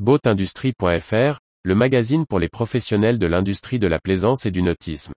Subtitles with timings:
[0.00, 5.12] Boatindustrie.fr, le magazine pour les professionnels de l'industrie de la plaisance et du nautisme.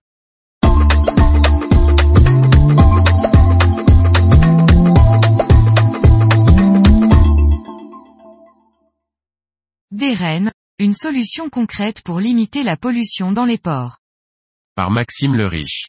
[9.90, 10.16] Des
[10.78, 13.98] une solution concrète pour limiter la pollution dans les ports.
[14.76, 15.88] Par Maxime le Riche.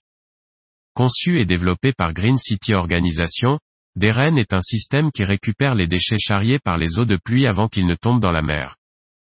[0.95, 3.59] Conçu et développé par Green City Organisation,
[3.95, 7.67] Deren est un système qui récupère les déchets charriés par les eaux de pluie avant
[7.67, 8.78] qu'ils ne tombent dans la mer.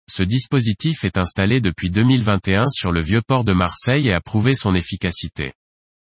[0.09, 4.55] Ce dispositif est installé depuis 2021 sur le vieux port de Marseille et a prouvé
[4.55, 5.52] son efficacité.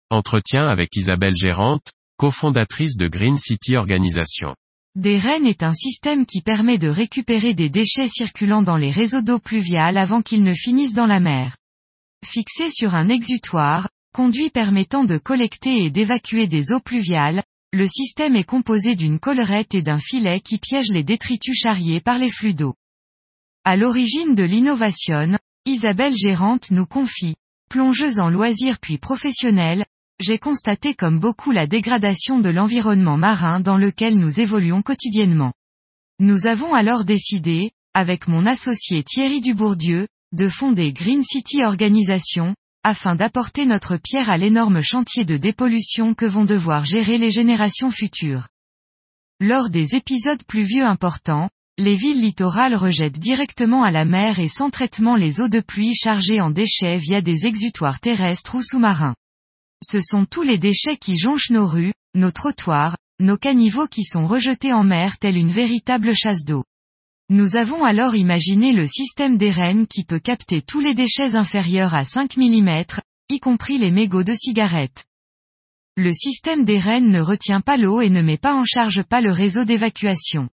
[0.09, 4.55] Entretien avec Isabelle Gérante, cofondatrice de Green City Organisation.
[4.95, 9.37] Deren est un système qui permet de récupérer des déchets circulant dans les réseaux d'eau
[9.37, 11.57] pluviale avant qu'ils ne finissent dans la mer.
[12.25, 18.35] Fixé sur un exutoire, conduit permettant de collecter et d'évacuer des eaux pluviales, le système
[18.35, 22.53] est composé d'une collerette et d'un filet qui piège les détritus charriés par les flux
[22.53, 22.75] d'eau.
[23.69, 25.37] À l'origine de l'innovation,
[25.67, 27.35] Isabelle Gérante nous confie,
[27.69, 29.85] plongeuse en loisirs puis professionnelle,
[30.19, 35.53] j'ai constaté comme beaucoup la dégradation de l'environnement marin dans lequel nous évoluons quotidiennement.
[36.19, 43.15] Nous avons alors décidé, avec mon associé Thierry Dubourdieu, de fonder Green City Organisation, afin
[43.15, 48.47] d'apporter notre pierre à l'énorme chantier de dépollution que vont devoir gérer les générations futures.
[49.39, 54.69] Lors des épisodes pluvieux importants, les villes littorales rejettent directement à la mer et sans
[54.69, 59.15] traitement les eaux de pluie chargées en déchets via des exutoires terrestres ou sous-marins.
[59.81, 64.27] Ce sont tous les déchets qui jonchent nos rues, nos trottoirs, nos caniveaux qui sont
[64.27, 66.65] rejetés en mer telle une véritable chasse d'eau.
[67.29, 72.03] Nous avons alors imaginé le système d'Eren qui peut capter tous les déchets inférieurs à
[72.03, 72.83] 5 mm,
[73.29, 75.05] y compris les mégots de cigarettes.
[75.95, 79.31] Le système d'Eren ne retient pas l'eau et ne met pas en charge pas le
[79.31, 80.49] réseau d'évacuation.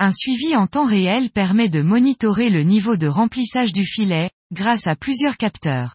[0.00, 4.86] Un suivi en temps réel permet de monitorer le niveau de remplissage du filet, grâce
[4.86, 5.94] à plusieurs capteurs.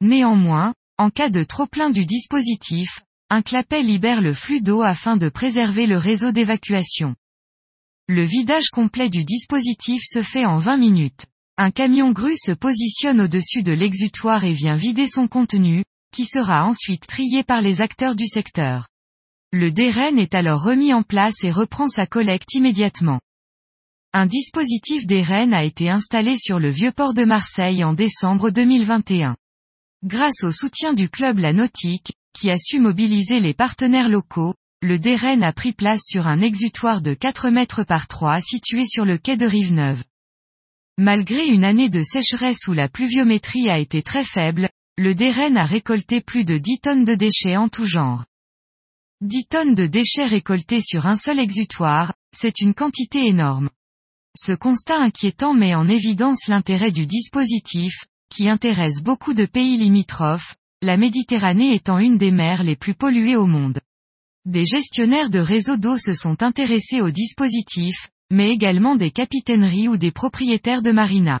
[0.00, 5.28] Néanmoins, en cas de trop-plein du dispositif, un clapet libère le flux d'eau afin de
[5.28, 7.14] préserver le réseau d'évacuation.
[8.08, 11.26] Le vidage complet du dispositif se fait en 20 minutes.
[11.56, 16.66] Un camion grue se positionne au-dessus de l'exutoire et vient vider son contenu, qui sera
[16.66, 18.88] ensuite trié par les acteurs du secteur.
[19.52, 23.20] Le DRN est alors remis en place et reprend sa collecte immédiatement.
[24.12, 29.36] Un dispositif DRN a été installé sur le vieux port de Marseille en décembre 2021.
[30.04, 34.98] Grâce au soutien du club La Nautique, qui a su mobiliser les partenaires locaux, le
[34.98, 39.16] DRN a pris place sur un exutoire de 4 mètres par 3 situé sur le
[39.16, 40.02] quai de Rive-Neuve.
[40.98, 44.68] Malgré une année de sécheresse où la pluviométrie a été très faible,
[44.98, 48.24] le DRN a récolté plus de 10 tonnes de déchets en tout genre.
[49.22, 53.70] 10 tonnes de déchets récoltés sur un seul exutoire, c'est une quantité énorme.
[54.36, 60.56] Ce constat inquiétant met en évidence l'intérêt du dispositif, qui intéresse beaucoup de pays limitrophes,
[60.82, 63.80] la Méditerranée étant une des mers les plus polluées au monde.
[64.44, 69.96] Des gestionnaires de réseaux d'eau se sont intéressés au dispositif, mais également des capitaineries ou
[69.96, 71.40] des propriétaires de marinas.